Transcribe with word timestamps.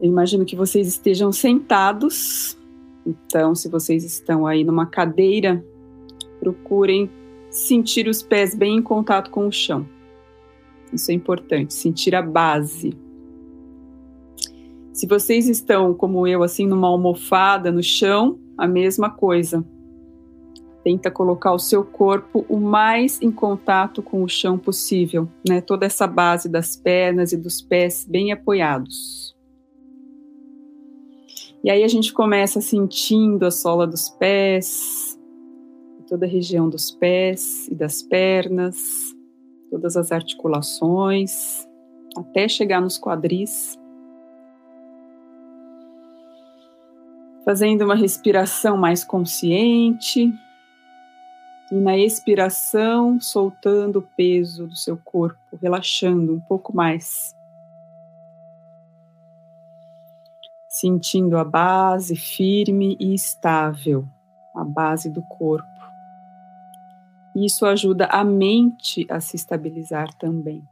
Eu 0.00 0.08
imagino 0.08 0.44
que 0.44 0.54
vocês 0.54 0.86
estejam 0.86 1.32
sentados. 1.32 2.56
Então, 3.04 3.54
se 3.54 3.68
vocês 3.68 4.04
estão 4.04 4.46
aí 4.46 4.62
numa 4.62 4.86
cadeira, 4.86 5.64
procurem 6.38 7.10
sentir 7.50 8.06
os 8.06 8.22
pés 8.22 8.54
bem 8.54 8.76
em 8.76 8.82
contato 8.82 9.30
com 9.30 9.46
o 9.46 9.52
chão. 9.52 9.88
Isso 10.92 11.10
é 11.10 11.14
importante, 11.14 11.74
sentir 11.74 12.14
a 12.14 12.22
base. 12.22 12.96
Se 14.92 15.06
vocês 15.06 15.48
estão, 15.48 15.94
como 15.94 16.26
eu, 16.26 16.42
assim, 16.42 16.66
numa 16.66 16.88
almofada 16.88 17.70
no 17.70 17.82
chão, 17.82 18.38
a 18.56 18.66
mesma 18.66 19.10
coisa. 19.10 19.64
Tenta 20.82 21.10
colocar 21.10 21.52
o 21.52 21.58
seu 21.58 21.84
corpo 21.84 22.44
o 22.48 22.58
mais 22.58 23.20
em 23.20 23.30
contato 23.30 24.02
com 24.02 24.22
o 24.22 24.28
chão 24.28 24.56
possível, 24.56 25.28
né? 25.46 25.60
Toda 25.60 25.86
essa 25.86 26.06
base 26.06 26.48
das 26.48 26.76
pernas 26.76 27.32
e 27.32 27.36
dos 27.36 27.60
pés 27.60 28.06
bem 28.08 28.32
apoiados. 28.32 29.37
E 31.62 31.70
aí 31.70 31.82
a 31.82 31.88
gente 31.88 32.12
começa 32.12 32.60
sentindo 32.60 33.44
a 33.44 33.50
sola 33.50 33.86
dos 33.86 34.08
pés, 34.08 35.18
toda 36.08 36.24
a 36.24 36.28
região 36.28 36.68
dos 36.68 36.90
pés 36.90 37.68
e 37.68 37.74
das 37.74 38.00
pernas, 38.00 38.76
todas 39.70 39.96
as 39.96 40.12
articulações, 40.12 41.66
até 42.16 42.48
chegar 42.48 42.80
nos 42.80 42.98
quadris. 42.98 43.76
Fazendo 47.44 47.84
uma 47.84 47.94
respiração 47.94 48.76
mais 48.76 49.04
consciente. 49.04 50.32
E 51.70 51.74
na 51.74 51.98
expiração, 51.98 53.20
soltando 53.20 53.98
o 53.98 54.08
peso 54.16 54.66
do 54.66 54.76
seu 54.76 54.96
corpo, 54.96 55.38
relaxando 55.60 56.34
um 56.34 56.40
pouco 56.40 56.74
mais. 56.74 57.34
Sentindo 60.80 61.36
a 61.36 61.44
base 61.44 62.14
firme 62.14 62.96
e 63.00 63.12
estável, 63.12 64.06
a 64.54 64.62
base 64.62 65.10
do 65.10 65.20
corpo. 65.22 65.66
Isso 67.34 67.66
ajuda 67.66 68.06
a 68.06 68.22
mente 68.22 69.04
a 69.10 69.18
se 69.18 69.34
estabilizar 69.34 70.14
também. 70.14 70.62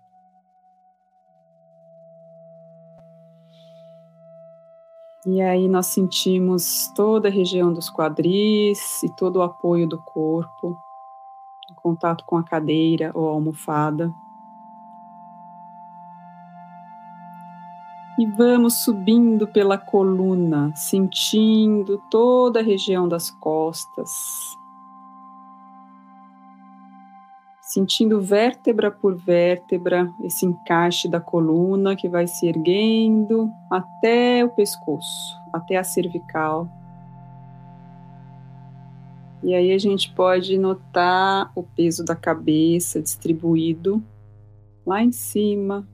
E 5.26 5.40
aí 5.42 5.66
nós 5.66 5.86
sentimos 5.86 6.86
toda 6.94 7.26
a 7.26 7.32
região 7.32 7.72
dos 7.72 7.90
quadris 7.90 9.02
e 9.02 9.08
todo 9.16 9.38
o 9.38 9.42
apoio 9.42 9.88
do 9.88 10.00
corpo, 10.04 10.76
em 11.68 11.74
contato 11.74 12.24
com 12.24 12.36
a 12.36 12.44
cadeira 12.44 13.10
ou 13.12 13.28
a 13.28 13.32
almofada. 13.32 14.08
E 18.18 18.24
vamos 18.24 18.82
subindo 18.82 19.46
pela 19.46 19.76
coluna, 19.76 20.74
sentindo 20.74 22.02
toda 22.10 22.60
a 22.60 22.62
região 22.62 23.06
das 23.06 23.30
costas. 23.30 24.10
Sentindo 27.60 28.20
vértebra 28.20 28.90
por 28.90 29.14
vértebra 29.14 30.10
esse 30.22 30.46
encaixe 30.46 31.08
da 31.08 31.20
coluna 31.20 31.94
que 31.94 32.08
vai 32.08 32.26
se 32.26 32.46
erguendo 32.46 33.50
até 33.70 34.42
o 34.42 34.48
pescoço, 34.48 35.36
até 35.52 35.76
a 35.76 35.84
cervical. 35.84 36.66
E 39.42 39.54
aí 39.54 39.72
a 39.72 39.78
gente 39.78 40.10
pode 40.14 40.56
notar 40.56 41.52
o 41.54 41.62
peso 41.62 42.02
da 42.02 42.16
cabeça 42.16 43.02
distribuído 43.02 44.02
lá 44.86 45.02
em 45.02 45.12
cima, 45.12 45.86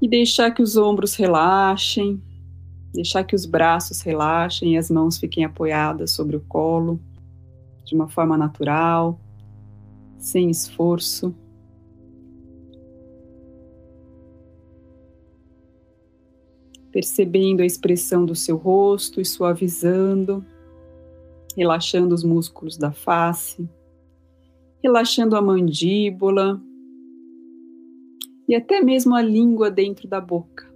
e 0.00 0.08
deixar 0.08 0.50
que 0.52 0.62
os 0.62 0.76
ombros 0.76 1.14
relaxem, 1.14 2.22
deixar 2.92 3.24
que 3.24 3.34
os 3.34 3.46
braços 3.46 4.00
relaxem 4.00 4.74
e 4.74 4.78
as 4.78 4.90
mãos 4.90 5.18
fiquem 5.18 5.44
apoiadas 5.44 6.12
sobre 6.12 6.36
o 6.36 6.40
colo 6.40 7.00
de 7.84 7.94
uma 7.94 8.08
forma 8.08 8.36
natural, 8.36 9.20
sem 10.18 10.50
esforço. 10.50 11.34
Percebendo 16.90 17.60
a 17.60 17.66
expressão 17.66 18.24
do 18.24 18.34
seu 18.34 18.56
rosto 18.56 19.20
e 19.20 19.24
suavizando, 19.24 20.44
relaxando 21.56 22.14
os 22.14 22.24
músculos 22.24 22.76
da 22.76 22.90
face, 22.90 23.68
relaxando 24.82 25.36
a 25.36 25.42
mandíbula, 25.42 26.60
e 28.48 28.54
até 28.54 28.80
mesmo 28.80 29.14
a 29.14 29.22
língua 29.22 29.70
dentro 29.70 30.06
da 30.06 30.20
boca. 30.20 30.66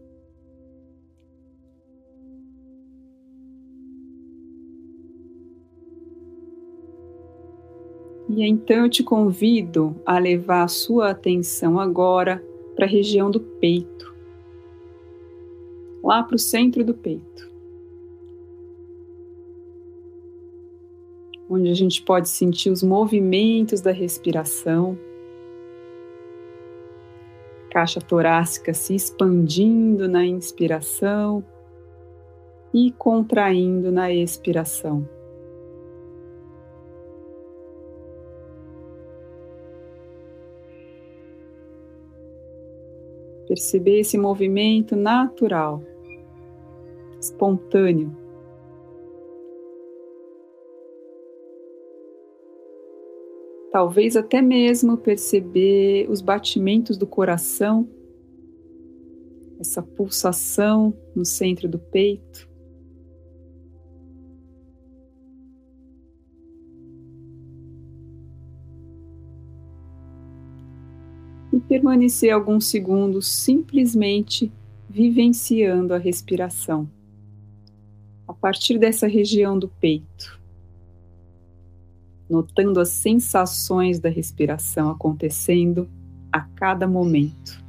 E 8.29 8.45
então 8.45 8.85
eu 8.85 8.89
te 8.89 9.03
convido 9.03 9.97
a 10.07 10.19
levar 10.19 10.63
a 10.63 10.69
sua 10.69 11.11
atenção 11.11 11.81
agora 11.81 12.43
para 12.77 12.87
a 12.87 12.89
região 12.89 13.29
do 13.29 13.41
peito, 13.41 14.15
lá 16.03 16.23
para 16.23 16.37
o 16.37 16.39
centro 16.39 16.85
do 16.85 16.95
peito, 16.95 17.51
onde 21.49 21.71
a 21.71 21.75
gente 21.75 22.01
pode 22.03 22.29
sentir 22.29 22.71
os 22.71 22.85
movimentos 22.85 23.81
da 23.81 23.91
respiração 23.91 24.97
caixa 27.71 28.01
torácica 28.01 28.75
se 28.75 28.95
expandindo 28.95 30.09
na 30.09 30.27
inspiração 30.27 31.45
e 32.75 32.91
contraindo 32.93 33.91
na 33.91 34.13
expiração. 34.13 35.09
Perceber 43.47 44.01
esse 44.01 44.17
movimento 44.17 44.95
natural, 44.95 45.83
espontâneo. 47.21 48.30
Talvez 53.71 54.17
até 54.17 54.43
mesmo 54.43 54.97
perceber 54.97 56.09
os 56.11 56.21
batimentos 56.21 56.97
do 56.97 57.07
coração, 57.07 57.89
essa 59.61 59.83
pulsação 59.83 60.95
no 61.15 61.25
centro 61.25 61.69
do 61.69 61.79
peito. 61.79 62.49
E 71.53 71.61
permanecer 71.61 72.33
alguns 72.33 72.67
segundos 72.67 73.27
simplesmente 73.27 74.53
vivenciando 74.89 75.95
a 75.95 75.99
respiração 75.99 76.89
a 78.27 78.33
partir 78.33 78.79
dessa 78.79 79.07
região 79.07 79.59
do 79.59 79.69
peito 79.69 80.40
notando 82.31 82.79
as 82.81 82.91
sensações 82.91 83.99
da 83.99 84.09
respiração 84.09 84.91
acontecendo 84.91 85.91
a 86.33 86.41
cada 86.41 86.87
momento. 86.87 87.61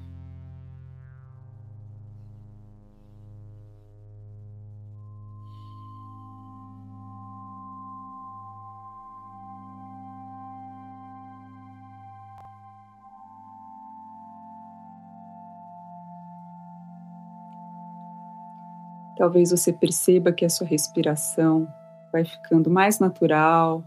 Talvez 19.18 19.52
você 19.52 19.72
perceba 19.72 20.32
que 20.32 20.44
a 20.44 20.50
sua 20.50 20.66
respiração 20.66 21.68
vai 22.12 22.26
ficando 22.26 22.72
mais 22.72 22.98
natural, 22.98 23.84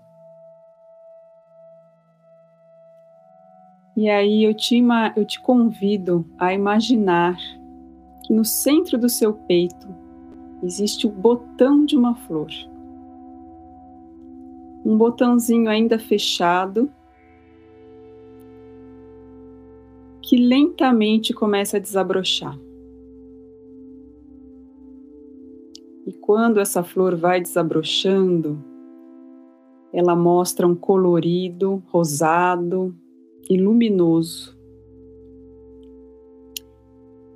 E 3.96 4.10
aí 4.10 4.42
eu 4.42 4.52
te, 4.52 4.82
eu 5.14 5.24
te 5.24 5.40
convido 5.40 6.24
a 6.36 6.52
imaginar 6.52 7.36
que 8.24 8.32
no 8.32 8.44
centro 8.44 8.98
do 8.98 9.08
seu 9.08 9.32
peito 9.32 9.86
existe 10.62 11.06
o 11.06 11.10
botão 11.10 11.84
de 11.84 11.96
uma 11.96 12.16
flor. 12.16 12.50
Um 14.84 14.98
botãozinho 14.98 15.70
ainda 15.70 15.98
fechado 15.98 16.90
que 20.20 20.36
lentamente 20.36 21.32
começa 21.32 21.76
a 21.76 21.80
desabrochar. 21.80 22.58
E 26.06 26.12
quando 26.12 26.58
essa 26.58 26.82
flor 26.82 27.14
vai 27.14 27.40
desabrochando, 27.40 28.62
ela 29.92 30.16
mostra 30.16 30.66
um 30.66 30.74
colorido 30.74 31.82
rosado 31.86 32.94
e 33.48 33.56
luminoso. 33.56 34.56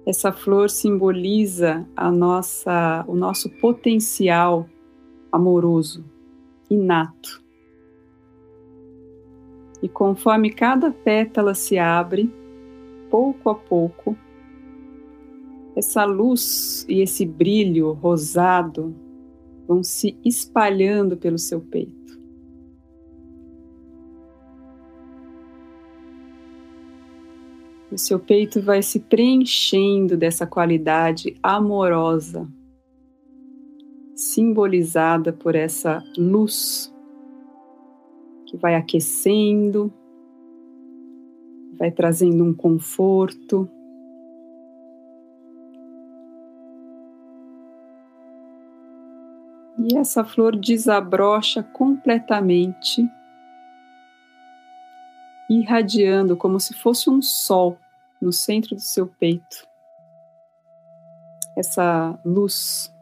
Essa 0.06 0.32
flor 0.32 0.70
simboliza 0.70 1.86
a 1.94 2.10
nossa, 2.10 3.04
o 3.06 3.14
nosso 3.14 3.50
potencial 3.50 4.66
amoroso, 5.30 6.04
inato. 6.70 7.42
E 9.82 9.88
conforme 9.88 10.50
cada 10.50 10.90
pétala 10.90 11.54
se 11.54 11.78
abre, 11.78 12.32
pouco 13.10 13.50
a 13.50 13.54
pouco, 13.54 14.16
essa 15.76 16.04
luz 16.04 16.84
e 16.88 17.00
esse 17.00 17.24
brilho 17.24 17.92
rosado 17.92 18.94
vão 19.66 19.84
se 19.84 20.18
espalhando 20.24 21.16
pelo 21.16 21.38
seu 21.38 21.60
peito. 21.60 21.97
O 27.90 27.96
seu 27.96 28.20
peito 28.20 28.60
vai 28.60 28.82
se 28.82 29.00
preenchendo 29.00 30.16
dessa 30.16 30.46
qualidade 30.46 31.34
amorosa, 31.42 32.46
simbolizada 34.14 35.32
por 35.32 35.54
essa 35.54 36.02
luz 36.16 36.94
que 38.46 38.58
vai 38.58 38.74
aquecendo, 38.74 39.92
vai 41.78 41.90
trazendo 41.90 42.44
um 42.44 42.52
conforto. 42.52 43.68
E 49.78 49.96
essa 49.96 50.24
flor 50.24 50.56
desabrocha 50.56 51.62
completamente, 51.62 53.08
irradiando 55.48 56.36
como 56.36 56.60
se 56.60 56.74
fosse 56.74 57.08
um 57.08 57.22
sol 57.22 57.78
no 58.20 58.32
centro 58.32 58.74
do 58.74 58.80
seu 58.80 59.06
peito. 59.06 59.66
Essa 61.56 62.18
luz 62.24 62.94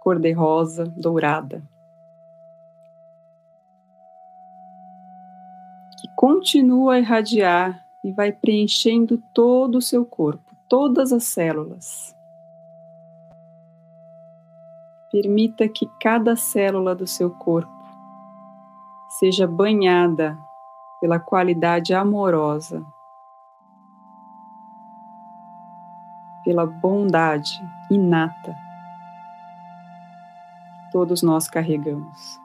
cor-de-rosa, 0.00 0.84
dourada. 0.84 1.62
continua 6.18 6.94
a 6.94 6.98
irradiar 6.98 7.86
e 8.02 8.10
vai 8.10 8.32
preenchendo 8.32 9.22
todo 9.32 9.78
o 9.78 9.80
seu 9.80 10.04
corpo, 10.04 10.52
todas 10.68 11.12
as 11.12 11.22
células. 11.22 12.12
Permita 15.12 15.68
que 15.68 15.86
cada 16.00 16.34
célula 16.34 16.92
do 16.92 17.06
seu 17.06 17.30
corpo 17.30 17.70
seja 19.20 19.46
banhada 19.46 20.36
pela 21.00 21.18
qualidade 21.18 21.94
amorosa, 21.94 22.84
pela 26.44 26.66
bondade 26.66 27.60
inata 27.90 28.56
que 30.78 30.92
todos 30.92 31.22
nós 31.22 31.48
carregamos. 31.48 32.40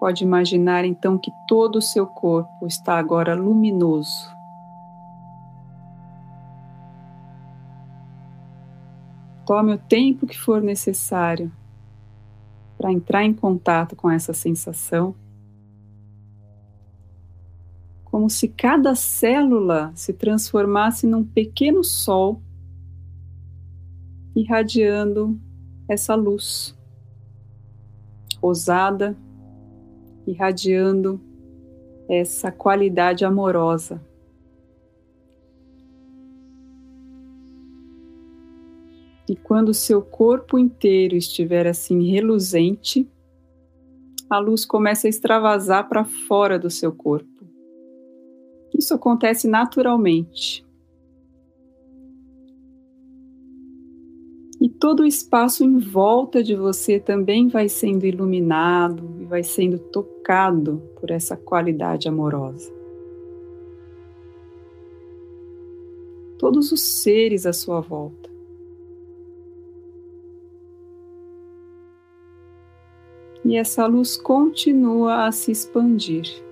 Pode 0.00 0.24
imaginar 0.24 0.86
então 0.86 1.18
que 1.18 1.30
todo 1.46 1.76
o 1.76 1.82
seu 1.82 2.06
corpo 2.06 2.66
está 2.66 2.96
agora 2.96 3.34
luminoso. 3.34 4.39
Tome 9.50 9.74
o 9.74 9.78
tempo 9.78 10.28
que 10.28 10.38
for 10.38 10.62
necessário 10.62 11.50
para 12.78 12.92
entrar 12.92 13.24
em 13.24 13.34
contato 13.34 13.96
com 13.96 14.08
essa 14.08 14.32
sensação, 14.32 15.12
como 18.04 18.30
se 18.30 18.46
cada 18.46 18.94
célula 18.94 19.90
se 19.96 20.12
transformasse 20.12 21.04
num 21.04 21.24
pequeno 21.24 21.82
sol 21.82 22.40
irradiando 24.36 25.36
essa 25.88 26.14
luz 26.14 26.78
rosada 28.40 29.16
irradiando 30.28 31.20
essa 32.08 32.52
qualidade 32.52 33.24
amorosa. 33.24 34.00
E 39.30 39.36
quando 39.36 39.72
seu 39.72 40.02
corpo 40.02 40.58
inteiro 40.58 41.14
estiver 41.14 41.64
assim 41.64 42.10
reluzente, 42.10 43.08
a 44.28 44.40
luz 44.40 44.66
começa 44.66 45.06
a 45.06 45.08
extravasar 45.08 45.88
para 45.88 46.04
fora 46.04 46.58
do 46.58 46.68
seu 46.68 46.92
corpo. 46.92 47.46
Isso 48.76 48.92
acontece 48.92 49.46
naturalmente. 49.46 50.68
e 54.60 54.68
todo 54.68 55.00
o 55.00 55.06
espaço 55.06 55.64
em 55.64 55.78
volta 55.78 56.42
de 56.42 56.54
você 56.54 57.00
também 57.00 57.48
vai 57.48 57.66
sendo 57.66 58.04
iluminado 58.04 59.16
e 59.18 59.24
vai 59.24 59.42
sendo 59.42 59.78
tocado 59.78 60.82
por 61.00 61.10
essa 61.10 61.34
qualidade 61.34 62.06
amorosa. 62.06 62.70
Todos 66.38 66.72
os 66.72 66.82
seres 66.82 67.46
à 67.46 67.54
sua 67.54 67.80
volta. 67.80 68.29
E 73.44 73.56
essa 73.56 73.86
luz 73.86 74.16
continua 74.16 75.26
a 75.26 75.32
se 75.32 75.50
expandir 75.50 76.44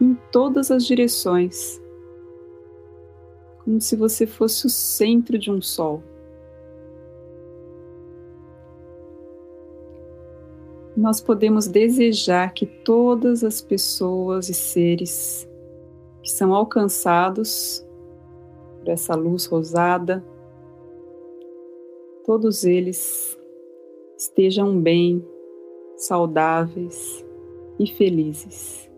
em 0.00 0.16
todas 0.32 0.70
as 0.70 0.84
direções, 0.84 1.80
como 3.64 3.80
se 3.80 3.94
você 3.94 4.26
fosse 4.26 4.66
o 4.66 4.70
centro 4.70 5.38
de 5.38 5.50
um 5.50 5.62
sol. 5.62 6.02
nós 10.96 11.20
podemos 11.20 11.66
desejar 11.66 12.52
que 12.52 12.66
todas 12.66 13.42
as 13.42 13.60
pessoas 13.60 14.48
e 14.48 14.54
seres 14.54 15.48
que 16.22 16.30
são 16.30 16.54
alcançados 16.54 17.84
por 18.78 18.88
essa 18.88 19.14
luz 19.14 19.46
rosada, 19.46 20.24
todos 22.24 22.64
eles 22.64 23.36
estejam 24.16 24.80
bem, 24.80 25.24
saudáveis 26.04 27.24
e 27.78 27.86
felizes. 27.86 28.90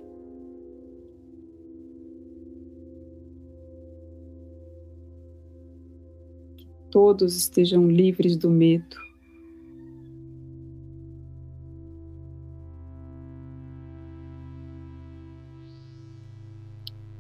Que 6.57 6.67
todos 6.91 7.37
estejam 7.37 7.87
livres 7.89 8.37
do 8.37 8.51
medo 8.51 9.05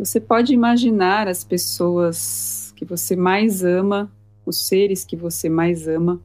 Você 0.05 0.21
pode 0.21 0.53
imaginar 0.53 1.29
as 1.29 1.43
pessoas 1.43 2.73
que 2.76 2.85
você 2.85 3.17
mais 3.17 3.64
ama, 3.64 4.12
os 4.45 4.67
seres 4.67 5.03
que 5.03 5.17
você 5.17 5.49
mais 5.49 5.88
ama, 5.88 6.21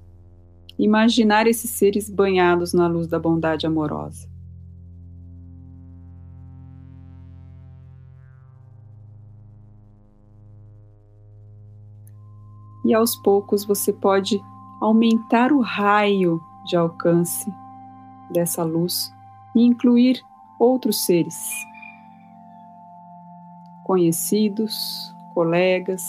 imaginar 0.79 1.45
esses 1.45 1.69
seres 1.69 2.09
banhados 2.09 2.74
na 2.74 2.88
luz 2.88 3.05
da 3.05 3.19
bondade 3.19 3.67
amorosa. 3.67 4.27
E 12.86 12.93
aos 12.93 13.15
poucos 13.17 13.65
você 13.65 13.93
pode 13.93 14.41
aumentar 14.81 15.51
o 15.51 15.59
raio 15.59 16.41
de 16.65 16.75
alcance 16.75 17.51
dessa 18.31 18.63
luz 18.63 19.12
e 19.55 19.63
incluir 19.63 20.19
outros 20.59 21.05
seres 21.05 21.36
conhecidos, 23.83 25.13
colegas, 25.33 26.03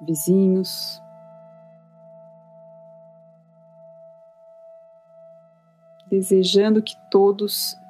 vizinhos. 0.00 1.01
Desejando 6.12 6.82
que 6.82 6.94
todos 7.10 7.80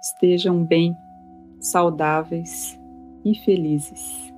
estejam 0.00 0.62
bem, 0.62 0.96
saudáveis 1.58 2.78
e 3.24 3.34
felizes. 3.34 4.32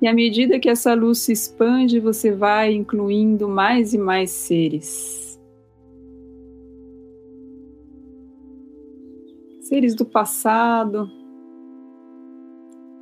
E 0.00 0.08
à 0.08 0.14
medida 0.14 0.58
que 0.58 0.70
essa 0.70 0.94
luz 0.94 1.18
se 1.18 1.32
expande, 1.32 2.00
você 2.00 2.32
vai 2.32 2.72
incluindo 2.72 3.46
mais 3.46 3.92
e 3.92 3.98
mais 3.98 4.30
seres. 4.30 5.38
Seres 9.60 9.94
do 9.94 10.06
passado, 10.06 11.10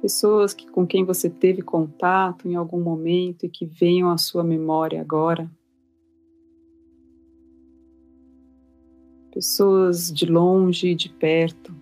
pessoas 0.04 0.52
que, 0.52 0.70
com 0.70 0.86
quem 0.86 1.02
você 1.02 1.30
teve 1.30 1.62
contato 1.62 2.46
em 2.46 2.56
algum 2.56 2.78
momento 2.78 3.46
e 3.46 3.48
que 3.48 3.64
venham 3.64 4.10
à 4.10 4.18
sua 4.18 4.44
memória 4.44 5.00
agora. 5.00 5.50
Pessoas 9.32 10.12
de 10.12 10.26
longe 10.26 10.88
e 10.88 10.94
de 10.94 11.08
perto. 11.08 11.74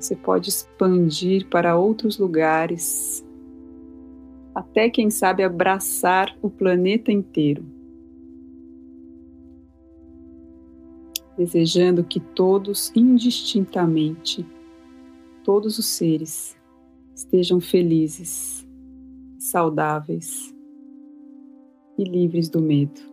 Você 0.00 0.16
pode 0.16 0.48
expandir 0.48 1.46
para 1.50 1.76
outros 1.76 2.16
lugares, 2.16 3.22
até 4.54 4.88
quem 4.88 5.10
sabe 5.10 5.42
abraçar 5.42 6.34
o 6.40 6.48
planeta 6.48 7.12
inteiro. 7.12 7.77
Desejando 11.38 12.02
que 12.02 12.18
todos, 12.18 12.90
indistintamente, 12.96 14.44
todos 15.44 15.78
os 15.78 15.86
seres, 15.86 16.58
estejam 17.14 17.60
felizes, 17.60 18.68
saudáveis 19.38 20.52
e 21.96 22.02
livres 22.02 22.48
do 22.48 22.60
medo. 22.60 23.08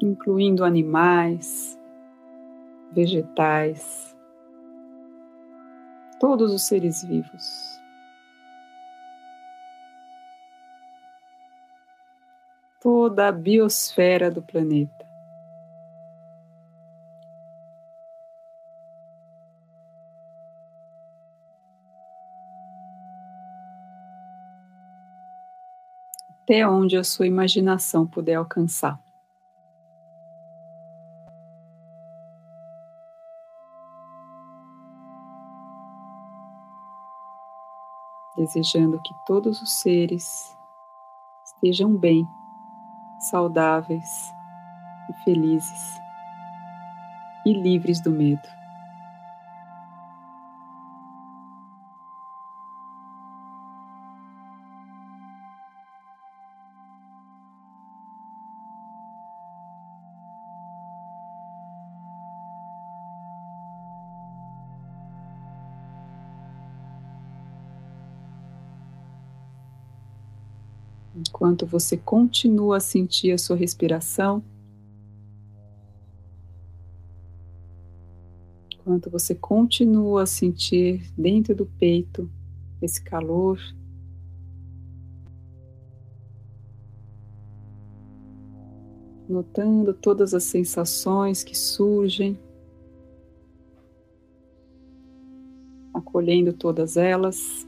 incluindo 0.00 0.64
animais, 0.64 1.78
vegetais, 2.92 4.14
todos 6.20 6.52
os 6.52 6.66
seres 6.66 7.02
vivos. 7.04 7.83
Toda 12.84 13.28
a 13.28 13.32
biosfera 13.32 14.30
do 14.30 14.42
planeta. 14.42 15.06
Até 26.42 26.68
onde 26.68 26.98
a 26.98 27.02
sua 27.02 27.26
imaginação 27.26 28.06
puder 28.06 28.34
alcançar. 28.34 29.02
desejando 38.36 39.00
que 39.00 39.14
todos 39.26 39.62
os 39.62 39.80
seres 39.80 40.58
estejam 41.46 41.96
bem, 41.96 42.26
saudáveis 43.24 44.34
e 45.08 45.12
felizes 45.24 46.00
e 47.44 47.52
livres 47.52 48.00
do 48.00 48.10
medo. 48.10 48.48
Enquanto 71.14 71.66
você 71.66 71.96
continua 71.96 72.78
a 72.78 72.80
sentir 72.80 73.32
a 73.32 73.38
sua 73.38 73.56
respiração, 73.56 74.42
enquanto 78.72 79.08
você 79.08 79.34
continua 79.34 80.24
a 80.24 80.26
sentir 80.26 81.10
dentro 81.16 81.54
do 81.54 81.64
peito 81.64 82.30
esse 82.82 83.02
calor. 83.02 83.58
Notando 89.26 89.94
todas 89.94 90.34
as 90.34 90.44
sensações 90.44 91.42
que 91.42 91.56
surgem, 91.56 92.38
acolhendo 95.94 96.52
todas 96.52 96.98
elas. 96.98 97.66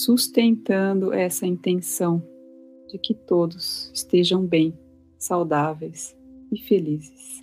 Sustentando 0.00 1.12
essa 1.12 1.46
intenção 1.46 2.22
de 2.88 2.98
que 2.98 3.14
todos 3.14 3.90
estejam 3.94 4.44
bem, 4.44 4.76
saudáveis 5.18 6.16
e 6.50 6.58
felizes. 6.58 7.42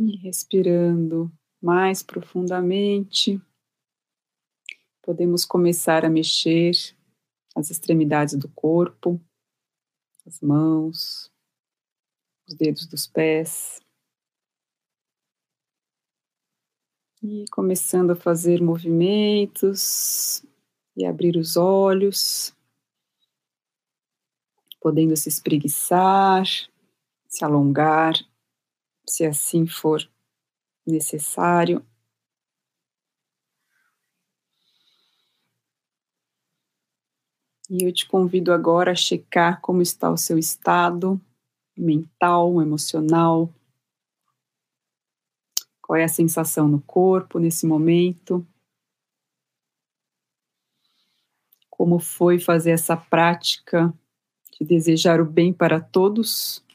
E 0.00 0.16
respirando 0.18 1.28
mais 1.60 2.04
profundamente, 2.04 3.42
podemos 5.02 5.44
começar 5.44 6.04
a 6.04 6.08
mexer 6.08 6.70
as 7.56 7.68
extremidades 7.68 8.36
do 8.36 8.48
corpo, 8.50 9.20
as 10.24 10.40
mãos, 10.40 11.32
os 12.46 12.54
dedos 12.54 12.86
dos 12.86 13.08
pés. 13.08 13.80
E 17.20 17.44
começando 17.50 18.12
a 18.12 18.16
fazer 18.16 18.62
movimentos 18.62 20.44
e 20.96 21.04
abrir 21.04 21.36
os 21.36 21.56
olhos, 21.56 22.54
podendo 24.80 25.16
se 25.16 25.28
espreguiçar, 25.28 26.46
se 27.26 27.44
alongar 27.44 28.27
se 29.08 29.24
assim 29.24 29.66
for 29.66 30.08
necessário. 30.86 31.84
E 37.70 37.84
eu 37.84 37.92
te 37.92 38.06
convido 38.06 38.52
agora 38.52 38.92
a 38.92 38.94
checar 38.94 39.60
como 39.60 39.82
está 39.82 40.10
o 40.10 40.16
seu 40.16 40.38
estado 40.38 41.20
mental, 41.76 42.62
emocional. 42.62 43.52
Qual 45.82 45.96
é 45.96 46.04
a 46.04 46.08
sensação 46.08 46.66
no 46.66 46.80
corpo 46.80 47.38
nesse 47.38 47.66
momento? 47.66 48.46
Como 51.70 51.98
foi 51.98 52.38
fazer 52.38 52.70
essa 52.70 52.96
prática 52.96 53.92
de 54.58 54.66
desejar 54.66 55.20
o 55.20 55.24
bem 55.24 55.52
para 55.52 55.80
todos? 55.80 56.66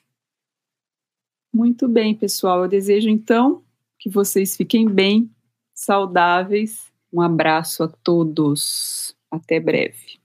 Muito 1.53 1.87
bem, 1.87 2.15
pessoal. 2.15 2.63
Eu 2.63 2.67
desejo 2.67 3.09
então 3.09 3.63
que 3.99 4.09
vocês 4.09 4.57
fiquem 4.57 4.89
bem, 4.89 5.29
saudáveis. 5.73 6.91
Um 7.11 7.21
abraço 7.21 7.83
a 7.83 7.87
todos. 7.87 9.15
Até 9.29 9.59
breve. 9.59 10.22